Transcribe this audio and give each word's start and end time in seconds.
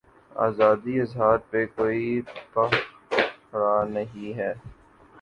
آزادیء 0.35 1.01
اظہارپہ 1.01 1.61
کوئی 1.75 2.21
پہرا 2.53 3.73
نہیں 3.89 4.37
ہے۔ 4.37 4.53